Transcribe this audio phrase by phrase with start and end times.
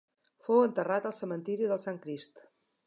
[0.47, 2.47] Fou enterrat al Cementiri del Sant Crist.